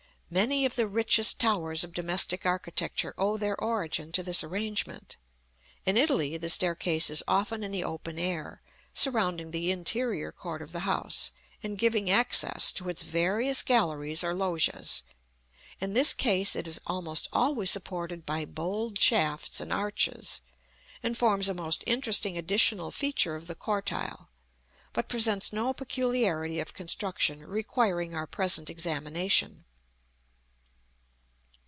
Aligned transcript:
Many 0.33 0.63
of 0.65 0.77
the 0.77 0.87
richest 0.87 1.41
towers 1.41 1.83
of 1.83 1.91
domestic 1.91 2.45
architecture 2.45 3.13
owe 3.17 3.35
their 3.35 3.61
origin 3.61 4.13
to 4.13 4.23
this 4.23 4.45
arrangement. 4.45 5.17
In 5.85 5.97
Italy 5.97 6.37
the 6.37 6.47
staircase 6.49 7.09
is 7.09 7.21
often 7.27 7.65
in 7.65 7.73
the 7.73 7.83
open 7.83 8.17
air, 8.17 8.61
surrounding 8.93 9.51
the 9.51 9.71
interior 9.71 10.31
court 10.31 10.61
of 10.61 10.71
the 10.71 10.87
house, 10.87 11.31
and 11.61 11.77
giving 11.77 12.09
access 12.09 12.71
to 12.71 12.87
its 12.87 13.03
various 13.03 13.61
galleries 13.61 14.23
or 14.23 14.33
loggias: 14.33 15.03
in 15.81 15.91
this 15.91 16.13
case 16.13 16.55
it 16.55 16.65
is 16.65 16.79
almost 16.87 17.27
always 17.33 17.69
supported 17.69 18.25
by 18.25 18.45
bold 18.45 18.97
shafts 18.97 19.59
and 19.59 19.73
arches, 19.73 20.39
and 21.03 21.17
forms 21.17 21.49
a 21.49 21.53
most 21.53 21.83
interesting 21.85 22.37
additional 22.37 22.89
feature 22.89 23.35
of 23.35 23.47
the 23.47 23.53
cortile, 23.55 24.29
but 24.93 25.09
presents 25.09 25.51
no 25.51 25.73
peculiarity 25.73 26.61
of 26.61 26.73
construction 26.73 27.41
requiring 27.45 28.15
our 28.15 28.25
present 28.25 28.69
examination. 28.69 29.65